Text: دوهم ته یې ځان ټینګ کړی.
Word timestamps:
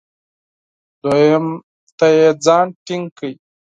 دوهم 1.01 1.45
ته 1.97 2.07
یې 2.17 2.27
ځان 2.45 2.65
ټینګ 2.85 3.05
کړی. 3.17 3.33